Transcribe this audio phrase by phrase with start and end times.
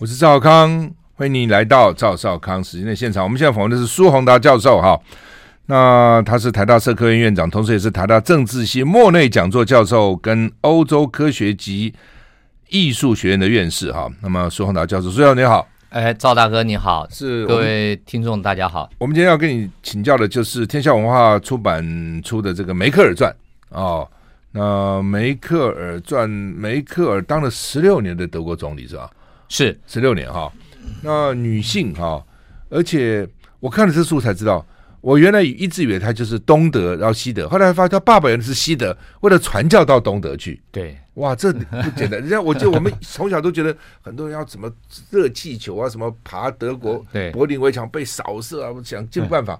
[0.00, 3.22] 我是赵少康，欢迎你来到赵少康时间的现场。
[3.22, 4.98] 我们现在访问的是苏宏达教授，哈，
[5.66, 11.92] 那他是台大社科院院长，同时也是台大政治系莫内讲座教授，跟欧洲科学及
[12.70, 14.10] 艺术学院的院士，哈。
[14.22, 18.88] 那么苏宏达教授，苏教授你好，哎，赵大哥你好，是各位听众大家好。
[18.96, 23.30] 我们今天要跟你请教的就是天下文化出版出的这个梅克尔传
[23.68, 24.08] 哦。
[24.52, 29.10] 那梅克尔传，梅克尔当了十六年的德国总理是吧？
[29.50, 30.50] 是十六年哈。
[31.02, 32.24] 那女性哈，
[32.70, 34.64] 而且我看了这书才知道，
[35.02, 40.60] 我原来一直以为她就是东德，然后西德，后来发现她爸爸原来是西德，为了传教到东德去。
[40.70, 42.20] 对，哇，这不简单。
[42.20, 44.70] 人家我记得我们从小都觉得很多人要怎么
[45.10, 49.58] 热气球啊，什么爬德国柏林围墙被扫射啊，想尽办法。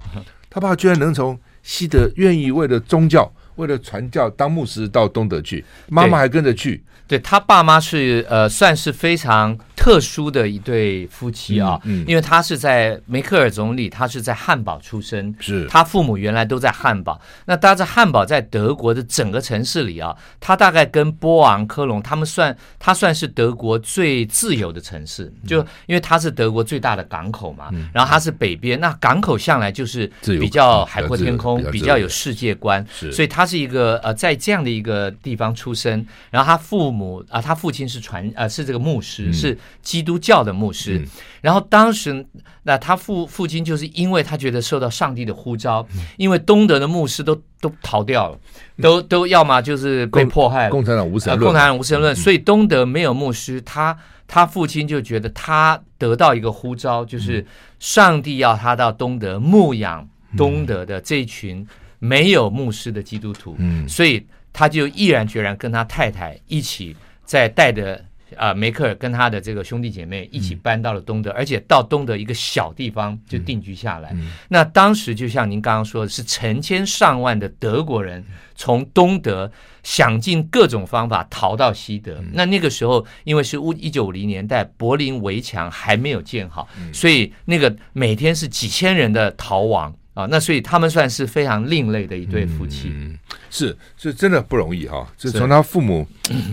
[0.49, 3.31] 他爸居然能从西德愿意为了宗教。
[3.57, 6.83] 为了传教当牧师到东德去，妈妈还跟着去。
[7.07, 15.67] 对，他爸妈是呃，算是非常特殊的一对夫妻啊，嗯，嗯，因为他是在梅克尔总理，他是在汉堡出生，是。
[15.67, 17.21] 他父母原来都在汉堡。
[17.47, 37.01] 那当然在汉堡在德国的整个城市里啊，他大概跟波昂、科隆他们算，他算是德国最自由的城市，就因为他是德国最大的港口嘛，嗯，然后他是北边，那港口向来就是比较海阔天空，比较有世界观，所以他是一个呃，在这样的一个地方出生，然后他父母。
[37.01, 40.99] 母啊，他父亲是传呃，是这个牧师，嗯、是基督教的牧师。
[40.99, 41.07] 嗯、
[41.41, 42.27] 然后当时
[42.65, 48.39] 那他父父亲就是因为他觉得受到上帝的呼召，嗯、因为东德的牧师都都逃掉了，
[48.83, 53.59] 都都要么就是被迫害了，共产党无神论，呃、共产党无神论，嗯、所以东德没有牧师。
[53.63, 57.47] 他他父亲就觉得他得到一个呼召，就是
[57.79, 61.67] 上帝要他到东德牧养东德的这群
[62.01, 64.27] 没有牧师的基督徒，嗯，所以。
[64.53, 68.05] 他就毅然决然跟他太太一起，在带着
[68.37, 74.13] 啊梅克尔跟他的这个兄弟姐妹一起搬到了东德，而且到东德一个小地方就定居下来。
[74.49, 78.25] 那当时就像您刚刚说的，是成千上万的德国人
[78.57, 79.49] 从东德
[79.85, 82.21] 想尽各种方法逃到西德。
[82.33, 89.95] 那那个时候，因为是一九五零年代，柏林围墙还没有建好，所以那个每天是几千人的逃亡。
[90.15, 93.17] 啊，那所以他们算是非常另类的一对夫妻，嗯、
[93.49, 95.13] 是，是真的不容易哈、啊。
[95.17, 96.07] 就从他父母，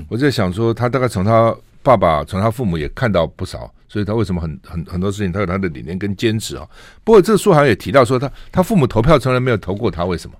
[0.08, 6.68] 我在想说，他大概从他爸爸，从他父母也看到不少，所以他为什么很很很多事情，他有他的理念跟坚持啊。
[7.04, 10.36] 不过这书好像也提到说，他他父母投票从来没有投过他，为什么？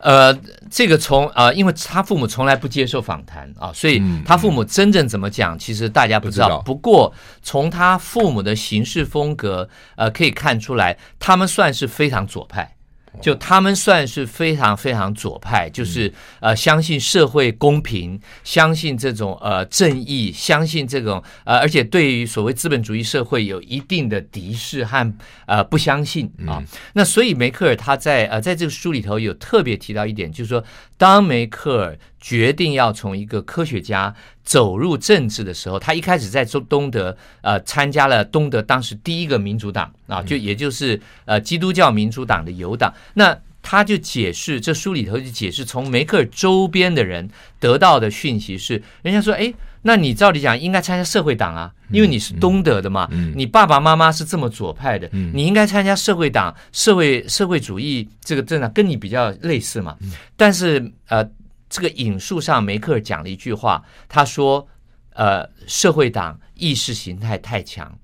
[0.00, 0.32] 呃，
[0.70, 6.60] 这个从啊、呃，因为他父母从来不接受访谈啊，所以他父母真正怎么讲，其实大家不知道。
[6.62, 12.74] 不过从他父母的行事风格，呃，可以看出来，他们算是非常左派。
[13.20, 25.14] 就他们算是非常非常左派，就是呃相信社会公平，相信这种呃正义，相信这种呃，而且对于所谓资本主义社会有一定的敌视和
[25.46, 26.62] 呃不相信啊。
[26.92, 30.62] 那所以梅克尔他在呃在这个书里头有特别提到一点，就是说
[30.96, 34.14] 当梅克尔决定要从一个科学家
[34.48, 42.90] 走入政治的时候，他一开始在中东德呃参加了东德当时第一个民主党啊，就也就是呃基督教民主党的友党。
[43.12, 47.28] 那他就解释，这书里头就解释，从梅克尔周边的人
[47.60, 53.06] 得到的讯息是，人家说，哎，那你照理讲应该参加社会党啊，因为你是东德的嘛，
[53.36, 59.94] 你爸爸妈妈是这么左派的，你应该参加社会党，社会社会主义这个政党跟你比较类似嘛。
[60.38, 61.28] 但是呃。
[61.68, 64.66] 这个引述上，梅克尔讲了一句话，他说
[65.14, 67.98] ：“呃，社会党意识形态太强，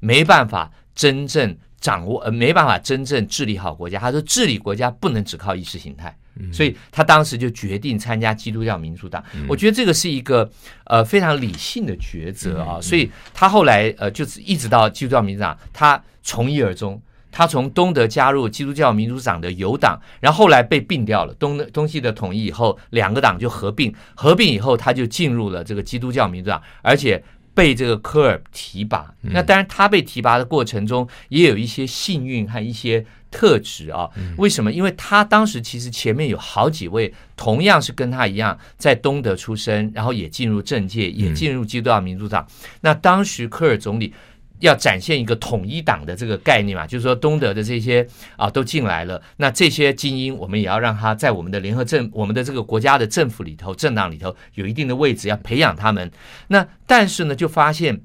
[0.00, 3.98] 没办法真正掌握，呃，没办法真正治理好国家。
[3.98, 6.16] 他说，治理国家不能只靠意识形态，
[6.52, 9.24] 所以他当时就决定参加基督教民主党。
[9.48, 10.50] 我觉得这个是一个
[10.84, 12.80] 呃非常理性的抉择啊。
[12.80, 17.00] 所以他后来呃，就是一直到基督教民主党，他从一而终。”
[17.32, 21.34] 他从东德加入基督教民主党的友党，然后后来被并掉了。
[21.34, 23.94] 东东西的统一以后，两个党就合并。
[24.14, 27.22] 合并以后，他就进入了这个基督教民主党，而且
[27.52, 29.12] 被这个科尔提拔。
[29.20, 34.08] 那当然，他被提拔的过程中也有一些幸运和一些特质啊。
[34.38, 34.72] 为什么？
[34.72, 42.46] 因为他当时其实前面有好几位同样是跟他一样在东德出生，然后也进入政界，也进入基督教民主党。
[42.80, 44.14] 那当时科尔总理。
[44.60, 48.06] 要展现一个统一党的这个概念嘛，就是说东德的这些
[48.36, 56.10] 啊都进来了，那这些精英我们也要让他在我们的联合政、我们的这个国家的政府里头、政党里头有一定的位置，要培养他们。
[56.48, 58.00] 那但是呢，就发现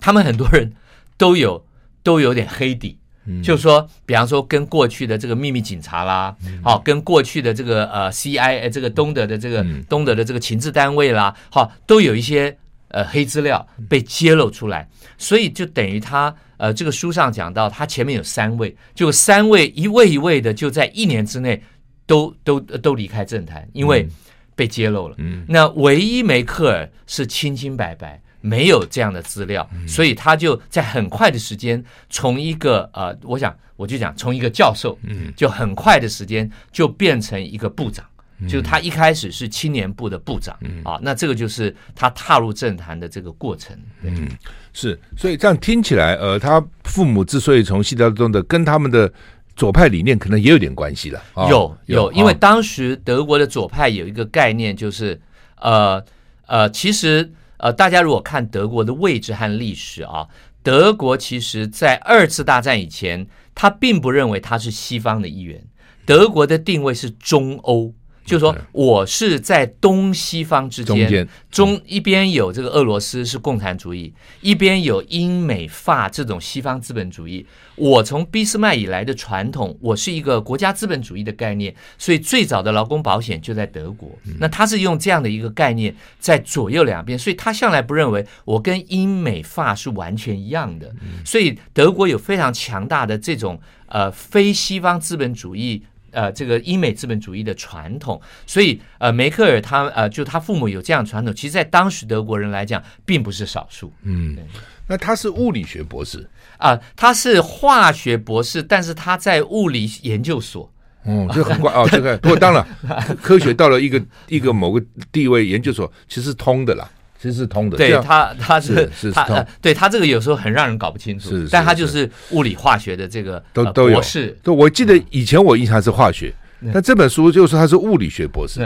[0.00, 0.72] 他们很多人
[1.16, 1.64] 都有
[2.02, 2.98] 都有点黑底，
[3.42, 12.58] 就是说，比方说跟过去的这个秘密警察啦，好，跟过去的这个呃 CIA 这个东德的这个东德的这个情治单位啦，好，都有一些。
[12.94, 14.88] 呃黑资料被揭露出来，
[15.18, 21.60] 所以就等于他呃这个书上讲到，他前面有三位，就三位一位一位的就在一年之内
[22.06, 24.08] 都都都离开政坛，因为
[24.54, 25.16] 被揭露了。
[25.18, 28.20] 嗯，那唯一梅克尔是清清白白。
[28.46, 38.04] 没有这样的资料，所以他就在很快的时间，从一个呃，我想我就讲，从一个教授，嗯，就很快的时间就变成一个部长，
[38.48, 43.76] 就他一开始是青年部的部长，啊，那这个就是他踏入政坛的这个过程。
[44.02, 44.28] 嗯，
[44.72, 49.12] 是，所以这样听起来，呃，他父母之所以从西德中的，跟他们的
[49.56, 51.22] 左派理念可能也有点关系了。
[51.48, 55.20] 有有，因为当时德国的左派有一个概念，就是
[55.60, 56.04] 呃
[56.46, 57.32] 呃，其实。
[57.58, 60.26] 呃，大家如果看德国的位置和历史啊，
[60.62, 65.64] 德国其实在二次大战以前，他并不认为他是西方的一员，
[66.04, 67.94] 德国的定位是中欧。
[68.24, 77.46] 就是说，我是在东西方之间，中，中一边有这个俄罗斯是共产主义，一边有英美法这种西方资本主义。
[77.76, 84.10] 我从俾斯麦以来的传统，我是一个国家资本主义的概念，所以最早的劳工保险就在德国。
[84.38, 90.90] 那他是用这样的一个概念在左右两边，所以他向来不认为我跟英美法是完全一样的。
[91.24, 95.82] 所以德国有非常强大的这种呃非西方资本主义。
[96.14, 103.92] 呃，这个英美资本主义的传统，所以呃，梅克尔他呃，就他父母有这样传统，其实，在当时德国人来讲，并不是少数。
[104.02, 104.38] 嗯，
[104.86, 106.26] 那他是物理学博士
[106.56, 110.70] 啊、呃，他是化学博士，但是他在物理研究所。
[111.06, 112.66] 嗯，这很怪哦，这个不过当然，
[113.20, 114.82] 科学到了一个一个某个
[115.12, 116.88] 地位，研究所其实是通的啦。
[117.24, 122.10] 其实是通的，对他，他是是，是他，对他这个有时候很让人搞不清楚，是，但他就是。
[122.30, 124.02] 物理化学的这个都都有。
[124.02, 126.32] 是，对，我记得以前我印象是化学，
[126.72, 128.60] 但这本书就说他是物理学博士。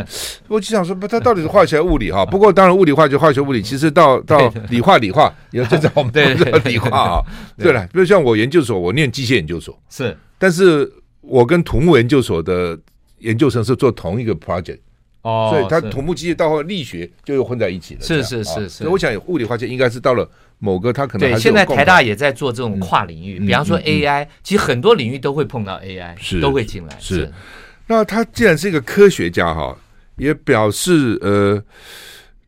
[0.49, 2.25] 我就想说，不，他到底是化学物理哈？
[2.25, 6.35] 不过当然，物理、化学、化学、物理，其实到到理化、理化，也就在我们 对
[6.65, 7.21] 理化啊。
[7.57, 7.73] 对。
[7.73, 9.79] 了，比如像我研究所，我念机械研究所。
[9.91, 10.91] 是，但是
[11.21, 12.79] 我跟土木研究所的
[13.19, 14.79] 研究生是做同一个 project。
[15.29, 18.01] 哦，所以它土木机械到后力学就又混在一起了。
[18.01, 20.29] 是是是是，所以我想物理化学应该是到了
[20.59, 21.39] 某个，他可能对。
[21.39, 26.97] 现在台大也在做这种跨领域，比方说 AI，其实很多领域都会碰到 AI，是都会进来。
[26.99, 27.31] 是，
[27.87, 29.77] 那他既然是一个科学家哈，
[30.17, 31.63] 也表示呃，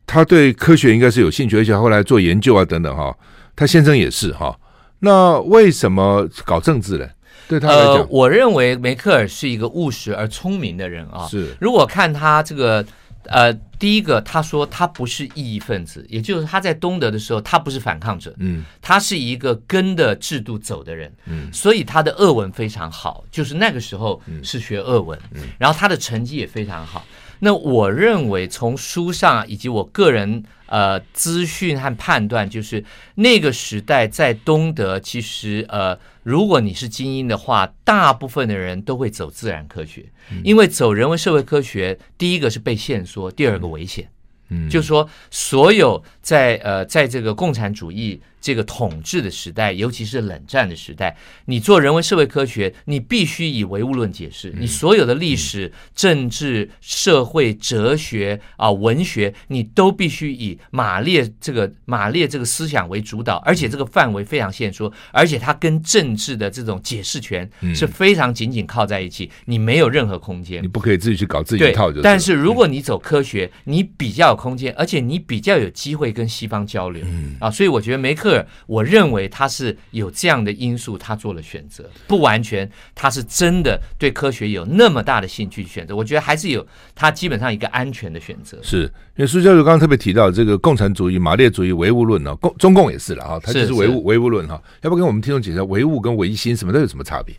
[0.05, 3.15] 他对科学应该是有兴趣，而且后来做研究啊等等哈。
[3.55, 4.57] 他先生也是哈，
[4.99, 7.07] 那为什么搞政治呢？
[7.51, 11.27] 对他来讲，呃，我认为梅克尔是一个务实而聪明的人啊。
[11.27, 12.85] 是，如果看他这个，
[13.25, 27.03] 呃，第一个，他说他不是异议分子，也就是他在东德的时候，他不是反抗者，嗯，他是一个跟着制度走的人，嗯，所以他的俄文非常好，就是那个时候是学俄文，嗯，然后他的成绩也非常好。
[27.41, 30.43] 那我认为从书上以及我个人。
[30.71, 32.81] 呃，资讯和判断就是
[33.15, 40.05] 那个时代在东德，其实呃，如果你是精英的话，大部分的人都会走自然科学，
[40.45, 44.09] 因为走人文社会科学，第一个是被限缩，第二个危险。
[44.47, 48.21] 嗯，就是说所有在呃，在这个共产主义。
[48.41, 51.15] 这个统治的时代，尤其是冷战的时代，
[51.45, 54.51] 你做人文社会科学，你必须以唯物论解释。
[54.57, 71.91] 你所有的历史、政治、社会、哲学啊、文学，你都必须以马列这个马列这个思想为主导，而且这个范围非常限缩，而且它跟政治的这种解释权是非常紧紧靠在一起，你没有任何空间，你不可以自己去搞自己一套。
[72.01, 77.05] 但是如果你走科学，你比较有空间，而且你比较有机会跟西方交流
[77.39, 78.30] 啊，所以我觉得梅克。
[78.67, 85.95] 我认为他是有这样的因素，他做了选择，不完全他是真的对科学有那么大的兴趣选择。
[85.95, 88.59] 我觉得还是有他基本上一个安全的选择。
[88.61, 88.83] 是
[89.15, 94.61] 因为苏教授刚刚特别提到这个共产主义、马列主义、唯物论呢，共中共也是了哈，他就是唯物唯物论哈。
[94.81, 97.35] 要不跟我们听众解释唯物跟唯心什么都有什么差别？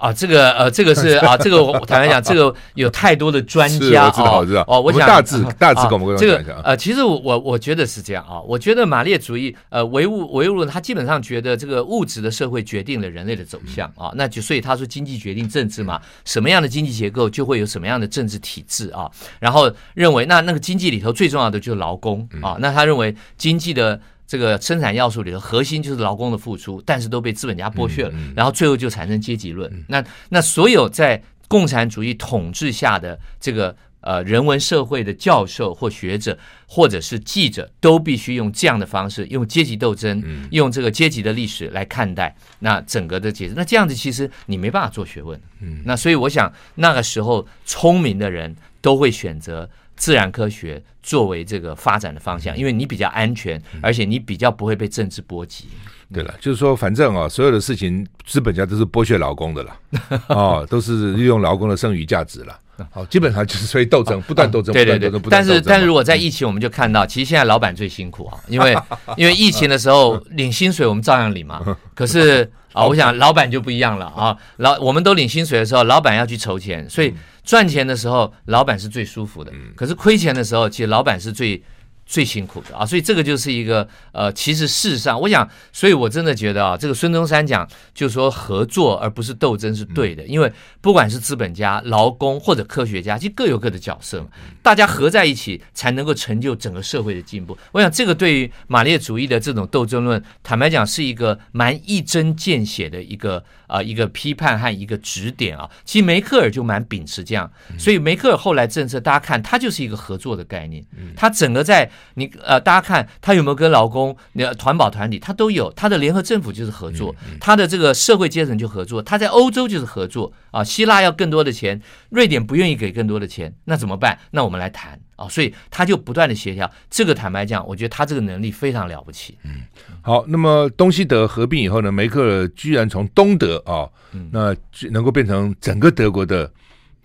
[0.00, 4.64] 啊，这个呃，这个是 啊，这个我坦白讲，这个有太多的专家我知道，我知道。
[4.66, 6.60] 哦，我想大致大致跟我们这个。
[6.64, 24.00] 呃，其实我我我觉得是这样啊，我觉得马列主义呃唯物唯物论，他基本上觉得这个物质的社会决定了人类的走向啊，那就所以他说经济决定政治嘛，什么样的经济结构就会有什么样的政治体制啊，然后认为那那个经济里头最重要的就是劳工啊，那他认为经济的。
[24.30, 29.68] 这个生产要素里的核心就是劳工的付出，但是都被资本家剥削了，然后最后就产生阶级论。
[29.88, 40.22] 那那所有在共产主义统治下的这个呃人文社会的教授或学者或者是记者，都必须用这样的方式，用阶级斗争，
[40.52, 43.54] 用这个阶级的历史来看待那整个的解释。
[43.56, 45.36] 那这样子其实你没办法做学问。
[45.58, 49.68] 嗯，那所以我想那个时候聪明的人都会选择。
[50.00, 55.66] 自然科学作为这个发展的方向，因为你比较安全，而且你比较不会被政治波及。
[56.10, 59.76] 对了，就是说，反正啊，所有的事情资本家都是剥削劳工的了，
[60.30, 62.58] 哦，都是利用劳工的剩余价值了。
[62.90, 65.10] 好，基本上就是所以斗争，不断斗争， 对对对。
[65.30, 68.76] 但是，但是如果在疫情，我们就看到，其实现在老板最辛苦啊，因为
[69.16, 71.60] 因为疫情的时候领薪水，我们照样领嘛。
[71.94, 79.52] 可是啊，我想老板就不一样了啊，老我们都领薪水的时候，老板要去筹钱，所以赚钱的时候，老板是最舒服的。
[79.74, 81.62] 可是亏钱的时候，其实老板是最。
[82.10, 87.64] 最辛苦的啊，所以这个就是一个呃，其实事实上，我想，所以我真的觉得啊，这个孙中山讲，
[87.94, 94.26] 就是说合作而不是斗争是对的，因为不管是资本家、劳工或者科学家，其实各有各的角色嘛，
[94.60, 97.56] 大家合在一起才能够成就整个社会的进步。
[97.70, 103.36] 我想这个对于马列主义的这种斗争论，坦白讲是一个蛮一针见血的一个
[103.68, 105.70] 啊、呃、一个批判和一个指点啊。
[105.84, 107.48] 其实梅克尔就蛮秉持这样，
[107.78, 111.88] 所以梅克尔后来政策大家看，他就是一个合作的概念，他整个在。
[112.14, 115.72] 你呃，大家看他有没有跟劳工、你团保团体，他都有。
[115.72, 119.02] 他的联合政府就是合作，他的这个社会阶层就合作。
[119.02, 120.62] 他在欧洲就是合作啊。
[120.62, 121.80] 希腊要更多的钱，
[122.10, 124.18] 瑞典不愿意给更多的钱，那怎么办？
[124.30, 125.28] 那我们来谈啊。
[125.28, 126.70] 所以他就不断的协调。
[126.90, 129.38] 这个坦白讲，我觉得他这个能力非常了不起。
[129.44, 129.62] 嗯，
[130.02, 130.24] 好。
[130.26, 133.88] 那么东西德合并以后呢，梅克尔居然从东德啊，
[134.30, 134.54] 那
[134.90, 136.50] 能够变成整个德国的。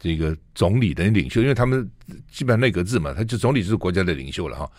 [0.05, 1.89] 这个总理的领袖，因为他们
[2.31, 4.71] 基本上内阁制嘛，他就总理就是国家的领袖了哈。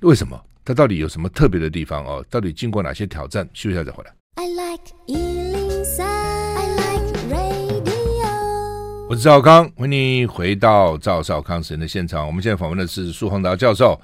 [0.00, 0.36] 为什么？
[0.64, 2.24] 他到底有什么特别的地方哦？
[2.28, 3.48] 到底经过哪些挑战？
[3.54, 4.12] 休息一下再回来。
[4.34, 9.06] I like 103, I like radio。
[9.08, 12.26] 我是赵康，欢迎你回到赵少康时间的现场。
[12.26, 14.00] 我们现在访问的是苏宏达教授，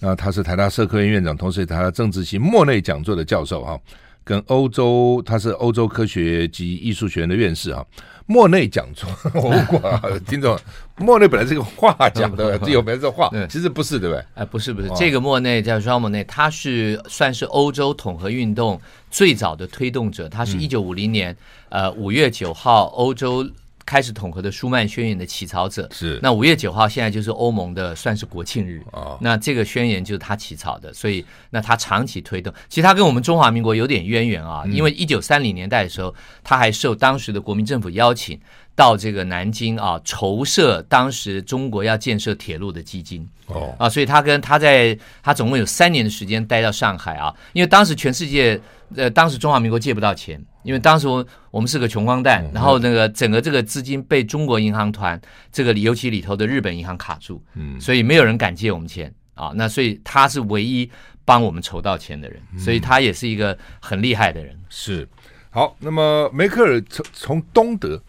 [0.00, 3.78] 那他是台大社科院院长，同时台大政治系莫内讲座的教授哈。
[4.26, 7.86] 跟欧洲，他是欧洲科学及艺术学院的院士哈。
[8.26, 10.58] 莫内讲座，我问过啊，听众，
[10.96, 13.30] 莫内本来是个画讲的， 有没有这画？
[13.48, 14.24] 其实不是，对不对？
[14.34, 20.28] 哎，不是，不是，这个莫内叫 Jean Monnet，他是算是欧洲统合运动最早的推动者。
[20.28, 21.36] 他是一九五零年，
[21.68, 23.46] 呃，五月九号，欧洲。
[23.86, 25.88] 开始统合的舒曼宣言的起草者。
[25.92, 28.82] 是，那五月九号现在就是欧盟的算是国庆日。
[28.92, 38.40] 哦，那这个宣言就是他起草的，所以那他长期推动，其实他跟我们中华民国有点渊源啊，因为一九三零年代的时候，他还受当时的国民政府邀请
[38.74, 43.28] 到这个南京啊筹设当时中国要建设铁路的基金。
[43.46, 43.74] 哦。
[43.78, 48.60] 啊，所以他跟他在他总共有三年的时间待到上海啊，因为当时全世界
[48.96, 50.42] 呃当时中华民国借不到钱。
[50.64, 55.20] 因为当时我我们是个穷光蛋，然后那个整个这个资金被中国银行团
[55.52, 59.52] 这个尤其里头的日本银行卡住，嗯，所以没有人敢借我们钱啊。
[59.54, 60.90] 那所以他是唯一
[61.24, 64.58] 帮我们筹到钱的人，所以他也是一个很厉害的人。
[64.70, 65.06] 是，
[65.50, 68.02] 好，那么梅克尔从从东德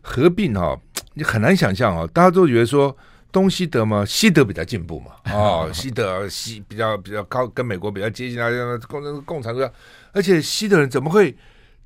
[0.00, 0.80] 合并哈，
[1.12, 2.96] 你很难想象啊，大家都觉得说
[3.30, 8.48] 东西德嘛，西德比较进步嘛，哦， 西德西比较比较高，跟美国比较接近啊，
[8.88, 9.70] 共共产国家，
[10.12, 11.36] 而且西德人怎么会？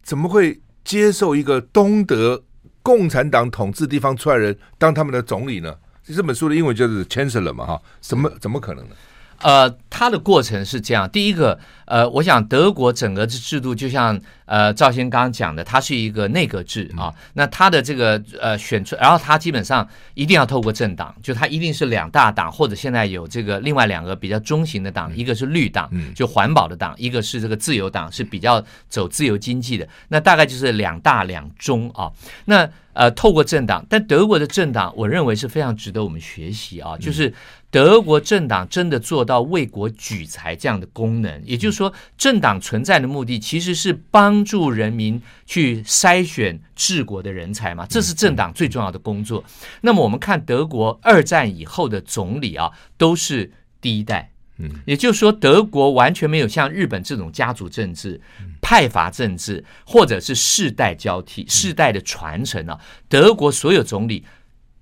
[0.02, 2.42] 怎么会接受一个东德
[2.82, 5.74] 共产党统治地方出来人当他们的总理呢？
[6.04, 8.96] 这本书的英文就是 Chancellor 嘛，哈，怎么怎么可能呢？
[9.40, 11.58] 呃，他的过程是这样，第一个，
[11.92, 17.12] 呃，我想德国整个的制度就像呃赵先刚刚讲的，它是一个内阁制啊。
[17.34, 29.86] 那它的这个呃选出，然后它基本上一定要透过政党，就它一定是两大党，或者现在有这个另外两个比较中型的党，一个是绿党，就环保的党，一个是这个自由党，是比较走自由经济的。
[30.08, 32.10] 那大概就是两大两中啊。
[32.46, 37.34] 那呃，透过政党，但德国的政党，我认为是非常值得我们学习啊，就是。
[37.72, 41.81] 德国政党真的做到为国举才这样的功能，也就是说，
[42.18, 49.42] 政党存在的目的其实是帮助人民去筛选治国的人才嘛，这是政党最重要的工作。
[49.80, 58.20] 那么我们看德国二战以后的总理啊，都是第一代，嗯，也就是说，德国完全没有像日本这种家族政治、
[58.60, 62.78] 派阀政治，或者是世代交替、世代的传承啊。
[63.08, 64.24] 德国所有总理。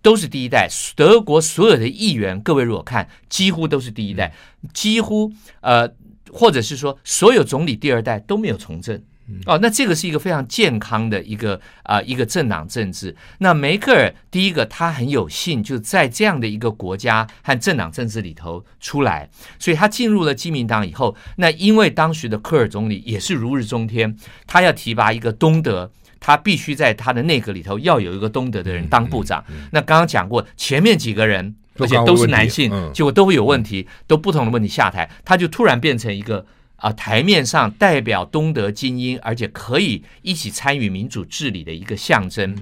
[0.02, 0.66] 都是第一代，
[0.97, 4.33] 德国所有的议员，各位如果看，几乎都是第一代，
[4.73, 5.30] 几乎
[5.61, 5.87] 呃，
[6.33, 9.01] 或者是说，所有总理第二代都没有从政
[9.47, 9.59] 哦。
[9.63, 13.15] 那这个是一个非常健康的一个啊、呃、一个政党政治。
[13.39, 25.91] 那梅克尔第一个他很有幸就在这样的一个国家和政党政治里头出来，所以他进入了基民党以后，那因为当时的科尔总理也是如日中天，他要提拔一个东德。
[26.23, 29.43] 他必须在他的内阁里头要有一个东德的人当部长。
[29.73, 36.45] 那刚刚讲过，前面几个人而且都是男性，结果都会有问题，都不同的问题下台，他就突然变成一个
[36.77, 42.57] 啊台面上代表东德精英，而且可以一起参与民主治理的一个象征。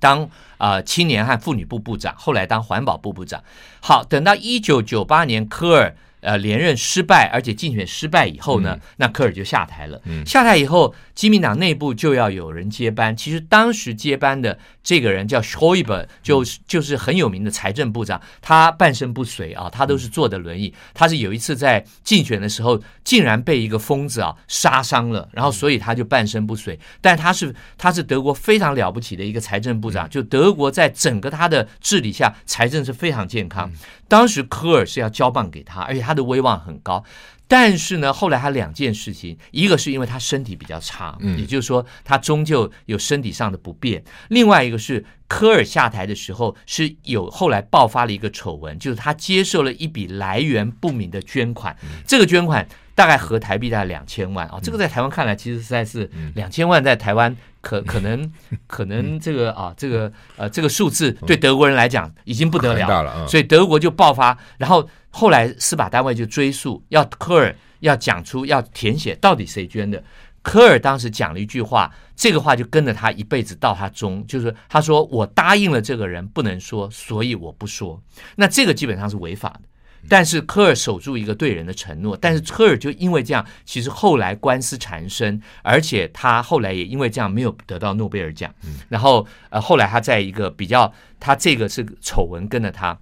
[0.00, 0.22] 当
[0.58, 3.42] 啊、呃、青年和妇女部部长，后来当环保部部长。
[3.80, 5.96] 好，等到一九九八年科尔。
[6.26, 10.00] 呃，连任失败，而且竞选失败以后呢，嗯、那科尔就下台了。
[10.06, 13.14] 嗯、下台以后，基民党内部就要有人接班。
[13.14, 18.22] 其实当时接班的这个人叫 Schäuble，就是就是很有名的财政部长。
[18.40, 20.72] 他半身不遂啊，他都是坐的轮椅。
[20.94, 26.78] 他是有一次在竞选的时候，竟然被一个疯子啊杀伤了，然后所以他就半身不遂。
[27.00, 33.68] 但他是他是德国非常了不起的一个财政部长，就德国在整个他的治理下，财政是非常健康。
[34.06, 36.04] 当时科尔是要交棒给他，而且。
[36.04, 37.02] 他的威望很高，
[37.46, 57.36] 但是呢，后来他两件事情，一个是因为他身体比较差，嗯，也就是说他终究有身体上的不便；另外一个是科尔下台的时候是有后来爆发了一个丑闻，就是他接受了一笔来源不明的捐款，这个捐款大概合台币大概两千万啊，这个在台湾看来其实实在是两千万在台湾。
[57.64, 58.30] 可可能
[58.68, 70.04] 可能这个啊这个呃这个数字对德国人来讲已经不得了，了所以德国就爆发，然后后来司法单位就追溯，要科尔要讲出要填写到底谁捐的。
[70.42, 77.98] 科尔当时讲了一句话，这个话就跟着他一辈子到他终，就是他说我答应了这个人不能说，所以我不说。
[78.36, 79.60] 那这个基本上是违法的。
[80.08, 88.54] 但是科尔守住一个对人的承诺，但是科尔就因为这样，其实后来官司缠身，而且他后来也因为这样没有得到诺贝尔奖。
[88.88, 92.98] 然后呃，后来他在一个比较，他这个是丑闻跟着他，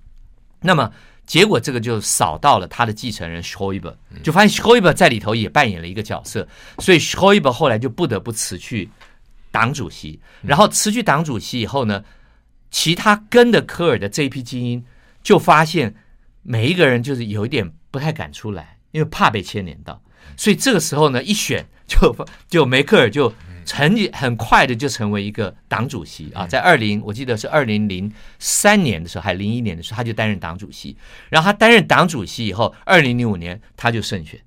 [0.60, 0.90] 那么
[1.26, 6.46] 结果这个就扫到了他的继承人 Schäuble，就发现 Schäuble 在里头也扮演了一个角色，
[6.78, 8.88] 所以 Schäuble 后来就不得不辞去
[9.50, 10.20] 党主席。
[10.42, 12.04] 然后辞去党主席以后呢，
[12.70, 14.84] 其他跟着科尔的这一批精英
[15.22, 15.94] 就发现。
[16.42, 20.02] 每一个人就是有一点不太敢出来，因为怕被牵连到，
[20.36, 22.14] 所以这个时候呢，一选就
[22.48, 23.32] 就梅克尔就
[23.64, 26.30] 成很快的就成为一个党主席。
[26.32, 30.96] 啊，在二零我记得是二零零三年的时候，还零一年的时候，他就担任党主席，
[31.30, 34.40] 然后他担任党主席以后，二零零五年他就胜选。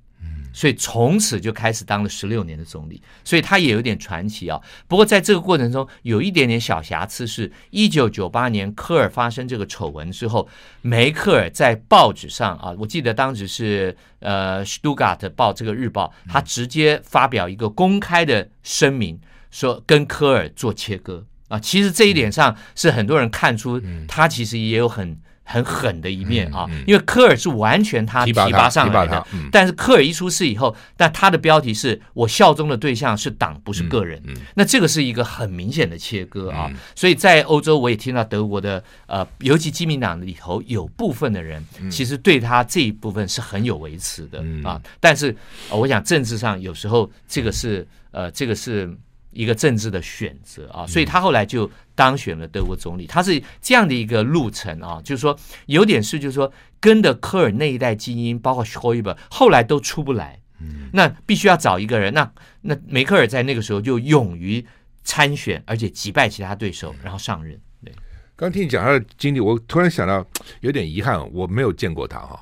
[0.56, 4.58] 所以从此就开始当了十六年的总理，所以他也有点传奇啊。
[4.88, 10.48] 不过在这个过程中有一点点小瑕疵，是一九九八年科尔发生这个丑闻之后，
[10.82, 19.20] 梅克尔在报纸上啊，我记得当时是呃《Stuttgart 报》这个日报，他直接发表一个公开的声明，
[19.52, 21.60] 说跟科尔做切割啊。
[21.60, 25.20] 其实这一点上是很多人看出他其实也有很。
[25.48, 34.22] 很狠的一面啊，因为科尔是完全他提拔上来的，但是科尔一出事以后，但他的标题是我效忠的对象是党，不是个人，
[34.56, 36.70] 那这个是一个很明显的切割啊。
[36.96, 44.82] 所以在欧洲，我也听到德国的呃，尤其基民党里头有部分的人，其实对他这一部分是很有维持的啊。
[45.00, 45.36] 但是
[45.70, 48.92] 我想政治上有时候这个是呃，这个是。
[49.36, 53.06] 一个政治的选择啊，所以他后来就当选了德国总理。
[53.06, 60.40] 他是这样的一个路程啊，就是说有点是，就是说跟着科尔那一代精英，包括施锐伊伯，后来都出不来。
[60.62, 62.14] 嗯，那必须要找一个人。
[62.14, 64.66] 那那梅克尔在那个时候就勇于
[65.04, 67.60] 参选，而且击败其他对手，然后上任。
[67.84, 67.94] 对，
[68.38, 70.26] 刚听你讲他的经历，我突然想到
[70.62, 72.42] 有点遗憾，我没有见过他哈。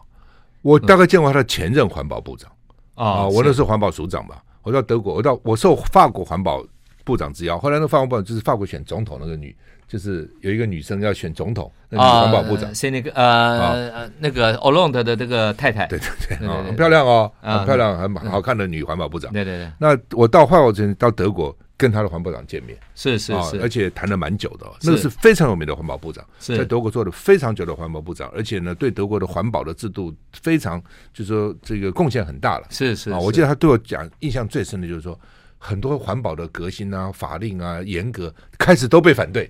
[0.62, 2.52] 我大概见过他的前任环保部长
[2.94, 4.44] 啊，我那时候环保署长吧。
[4.62, 6.64] 我到德国，我到我受法国环保。
[7.04, 9.56] 部长之邀，后来那法国部长就是法国选总统那个女，
[9.88, 12.74] 就是有一个女生要选总统，那女环保部长。
[12.74, 19.32] 是那个呃呃那个奥朗德的这个太太，对对对，很漂亮哦，很漂亮，很好看的女环保部长。
[19.34, 19.72] 对对对。
[19.78, 30.82] 那我到法国前到德国跟他的环保长见面，是是是，而且谈了蛮久的，那个是非常有名的环保部长，在德国做了非常久的环保部长，而且呢对德国的环保的制度非常，
[31.14, 32.68] 就是说这个贡献很大了。
[32.70, 35.20] 是是啊，我记得他对我讲印象最深的就是说。
[35.66, 39.50] 很多环保的革新啊、法令啊、严格，开始都被反对，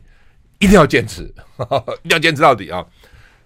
[0.59, 1.23] 一定要坚持，
[2.05, 2.85] 一定要坚持到底啊！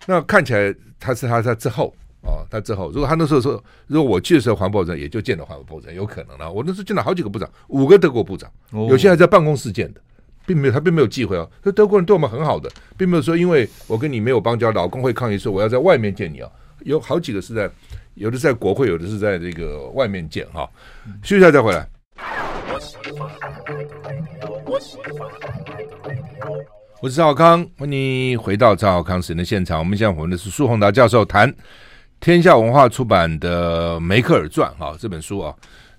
[0.06, 6.52] 那看起来他是他在之后啊，他之后，如果他那时候说，如果我去的时候，环保人也就见了环保部长，有可能了。
[6.52, 10.02] 我那时候见了好几个部长，五个德国部长，有些还在办公室见的，
[10.46, 11.50] 并没有他并没有忌讳哦。
[11.64, 16.52] 说德国人对我们很好的，并没有说因为我跟你没有邦交，老公会抗议说我要在外面见你啊。
[16.82, 17.70] 有好几个是在，
[18.16, 20.70] 有的在国会，有的是在这个外面见哈。
[21.24, 21.88] 休息一下再回来。
[27.00, 29.80] 我是赵康，欢迎回到赵少康时的现场。
[29.80, 31.54] 我们现在访问的是苏宏达教授，谈
[32.20, 35.56] 天下文化出版的《梅克尔传》哈这本书啊。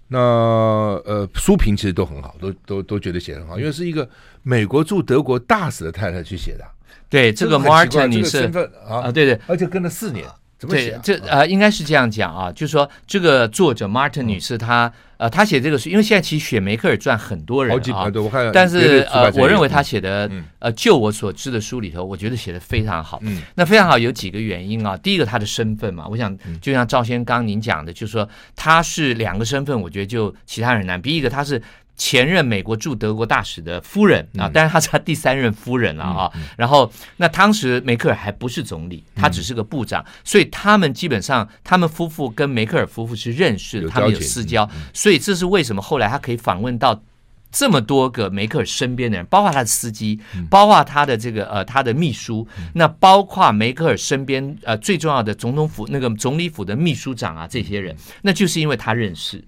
[0.08, 4.08] 那呃书评其实都很好，都都都觉得写得很好，因为是一个
[4.42, 6.64] 美国驻德国大使的太太去写的。
[7.08, 10.26] 对，这个 Martin 女士身份啊，对对，而且跟了四年。
[10.58, 11.00] 怎么写、啊？
[11.02, 23.20] 这呃，应该是这样讲啊，就是说这个作者 Martin 女士她，嗯、呃，她写这个书，因为现在其实雪梅克尔传很多人啊，我看但是呃，我认为她写的、嗯、呃，就我所知的书里头，我觉得写的非常好。
[23.22, 31.00] 嗯，那非常好有几个原因啊，第一个她的身份嘛，我想就像赵先刚您讲的，就是说她是两个身份，我觉得就其他人难。
[31.00, 31.62] 第一个她是。
[31.98, 36.32] 前任美国驻德国大使的夫人啊，当然她是他第三任夫人了啊。
[36.56, 47.02] 然后那当时梅克尔还不是总理，他只是个部长，所以他们基本上他们夫妇跟梅克尔夫妇是认识的，他们有私交，所以这是为什么后来他可以访问到
[47.50, 59.42] 这么多个梅克尔身边的人，包括他的司机，包括他的这个呃他的秘书，那包括梅克尔身边呃最重要的总统府那个总理府的秘书长啊这些人，那就是因为他认识。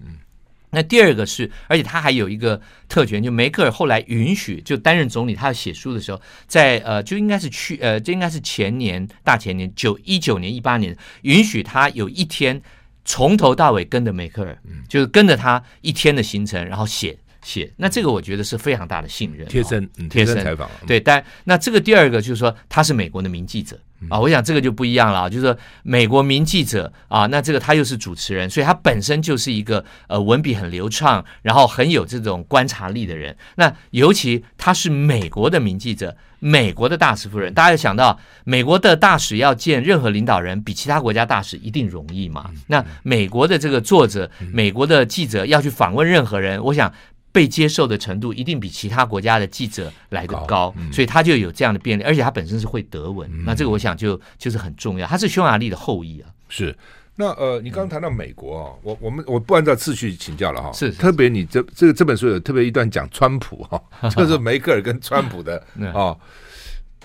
[0.71, 12.61] 那第二个是，而且他还有一个特权，就梅克尔后来允许，就担任总理，他要写书的时候，在呃，就应该是去呃，这应该是前年大前年九一九年一八年，允许他有一天
[13.03, 14.57] 从头到尾跟着梅克尔，
[14.87, 17.71] 就是跟着他一天的行程，然后写写。
[17.77, 20.69] 那这个我觉得是非常大的信任，贴身贴身采访。
[20.87, 23.77] 对，但那这个第二个就是说，他是美国的名记者。
[24.09, 33.35] 啊，我想这个就不一样了，就是说美国名记者啊，那这个他又是主持人，所以他本身就是一个呃文笔很流畅，然后很有这种观察力的人。
[33.55, 42.49] 那尤其他是美国的名记者，美国的大使夫人，大家要想到美国的大使要见任何领导人，比其他国家大使一定容易嘛？
[42.67, 46.91] 那美国的这个作者，美国的记者要去访问任何人，我想。
[47.31, 55.07] 被接受的程度一定比其他国家的记者来得高，所以他就有这样的便利，而且他本身是会德文，嗯、那这个我想就就是很重要。
[55.07, 56.29] 他是匈牙利的后裔啊。
[56.49, 56.77] 是，
[57.15, 65.57] 那呃，你刚刚谈到美国啊、哦，我我们我不按照次序请教了哈、哦，是，是，特别你这这个这本书有特别一段讲川普哈、哦， 就是梅克尔跟川普的
[65.93, 66.15] 啊。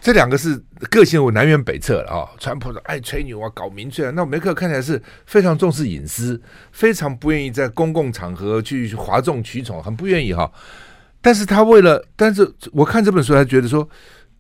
[0.06, 0.56] 哦这两个是
[0.88, 2.28] 个性我南辕北辙了啊、哦！
[2.38, 6.40] 川普的爱吹牛啊，搞民粹啊，那梅克看起来是非常重视隐私，
[6.70, 10.52] 非常不愿意在公共场合去哗众取宠，很不愿意哈、哦。
[11.20, 13.88] 但是他为了，但是我看这本书还觉得说，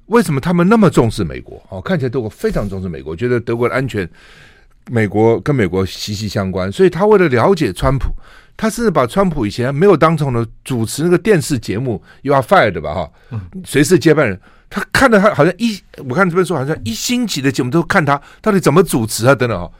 [0.06, 1.60] 为什么他们那么重视美国？
[1.68, 4.08] 哦，看起来德国非常重视美国，觉得德国的安全，
[4.92, 8.14] 美国跟美国息息相关，所以他为了了解川普，
[8.56, 14.40] 他甚至把川普以前没有当成的主持那个电视节目，You are fired 吧哈，谁是接班人？
[14.76, 19.72] 他看到他好像一，我看这本书好像一星期的节目都看他到底怎么主持啊，等等哦，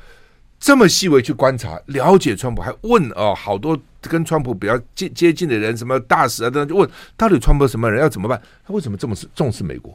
[0.58, 8.40] 这么细微去观察了解川普，还问哦好多跟川普比较接接近的人，什么大使啊等等，就问到底川普什么人要怎么办？
[8.66, 9.94] 他为什么这么重视美国？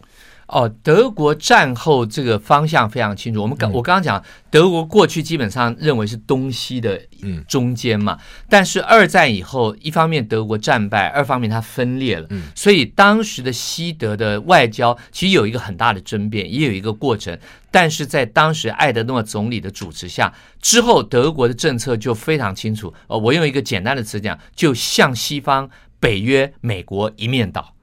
[0.51, 3.41] 哦，德国战后这个方向非常清楚。
[3.41, 6.99] 我们刚我刚刚讲，德国过去基本上认为是东西的
[7.47, 8.17] 中间嘛，
[8.49, 17.39] 但是二战以后，一方面德国战败，二方面它分裂了，所以当时的西德的外交其实有一个很大的争辩，也有一个过程。
[17.73, 22.93] 但是在当时艾德诺总理的主持下，之后德国的政策就非常清楚。
[23.07, 27.73] 呃，我用一个简单的词讲，就向西方、北约、美国一面倒。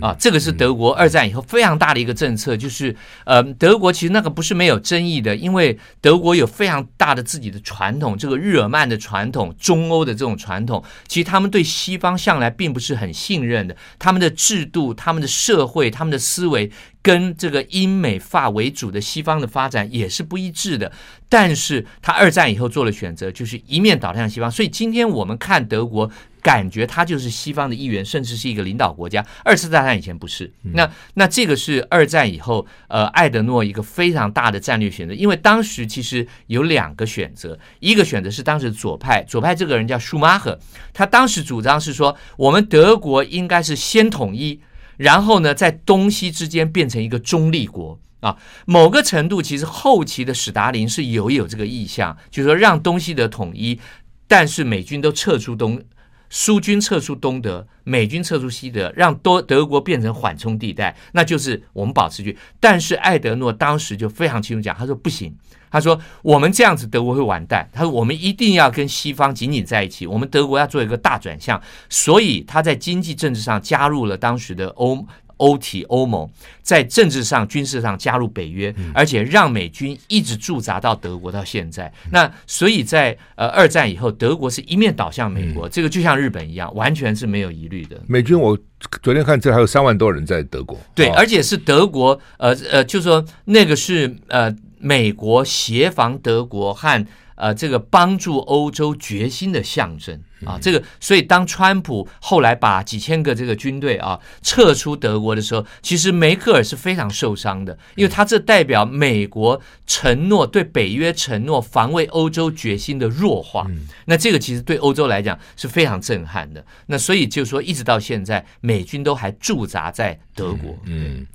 [0.00, 16.70] 啊，这个是德国二战以后非常大的一个政策，就是呃，德国其实那个不是没有争议的，因为德国有非常大的自己的传统，这个日耳曼的传统、中欧的这种传统，其实他们对西方向来并不是很信任的，他们的制度、他们的社会、他们的思维
[17.02, 20.90] 跟这个英美法为主的西方的发展也是不一致的。
[21.28, 26.10] 但是他二战以后做了选择，就是一面倒向西方，所以今天我们看德国。
[26.46, 29.26] 感觉他就是西方的一员，甚至是一个领导国家。
[29.42, 35.12] 二次大战以前不是，那那这个是二战以后，呃，艾德诺一个非常大的战略选择。
[35.12, 40.56] 因为当时其实有两个选择，一个选择是当时左派，左派这个人叫舒马赫，
[40.94, 44.60] 他当时主张是说，我们德国应该是先统一，
[44.98, 48.36] 然后呢，在东西之间变成一个中立国啊。
[48.66, 53.80] 某个程度，其实后期的史达林是有有这个意向，就是说让东西的统一，
[54.28, 55.82] 但是美军都撤出东。
[56.28, 62.36] 苏军撤出东德，美军撤出西德，让多德国变成缓冲地带，那就是我们保持距。
[62.60, 65.34] 但是艾德诺当时就非常清楚讲，他说不行，
[65.70, 75.06] 他说我们这样子德国会完蛋，他说我们一定要跟西方紧紧在一起，我们德国要做一个大转向，所以他在经济政治上加入了当时的欧。
[75.38, 76.28] 欧体欧盟
[76.62, 81.92] 在政治上、军事上加入北约，而且让美军一直驻扎到德国到现在。
[82.10, 88.00] 那所以在呃二战以后，德国是一面倒向美国，这个就像日本一样，完全是没有疑虑的。
[88.06, 88.58] 美军，我
[89.02, 90.78] 昨天看这还有三万多人在德国。
[90.94, 97.06] 对，而且是德国，呃呃，就说那个是呃美国协防德国和。
[97.36, 100.58] 呃这个帮助欧洲决心的象征啊。
[100.60, 113.66] 这个所以当川普后来把几千个这个军队啊撤出德国的时候，其实梅克尔是非常受伤的，因为他这代表美国承诺对北约承诺防卫欧洲决心的弱化。
[114.06, 116.64] 那这个其实对欧洲来讲是非常震撼的。
[116.86, 120.76] 那所以就是说，一直到现在，美军都还驻扎在德国。
[120.84, 121.26] 嗯，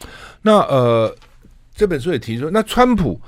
[0.41, 1.15] 那呃。
[1.73, 3.19] 这本书也提出，那川普，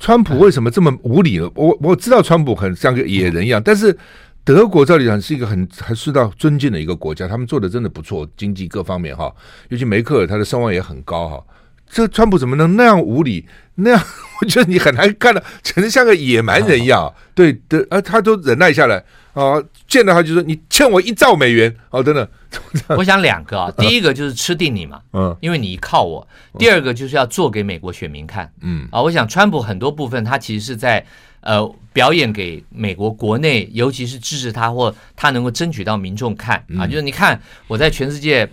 [0.00, 1.48] 川普为什么这么无理呢？
[1.54, 3.96] 我我知道川普很像个野人一样，但是
[4.42, 9.30] 德国照理讲是一个很还受到尊敬的一个国家，他们做的真的不错，经济各方面哈，
[9.68, 11.44] 尤其梅克尔他的声望也很高哈。
[11.86, 13.44] 这川普怎么能那样无理？
[13.82, 14.04] 那样
[14.40, 17.12] 我觉得你很难看到，简直像个野蛮人一样。
[17.34, 19.04] 对的，啊他都忍耐下来。
[19.32, 21.72] 啊，见到他就说你欠我一兆美元。
[21.90, 22.28] 哦，真的。
[22.98, 26.26] 我想两个啊，第一个就是吃定你嘛，嗯，因为你依靠我；
[26.58, 28.88] 第二个就是要做给美国选民看，嗯。
[28.90, 31.04] 啊，我想川普很多部分他其实是在
[31.42, 36.56] 呃表演给美国国内，尤其是支持他或他能够争取到民众看。
[36.76, 38.50] 啊，就是你看我在全世界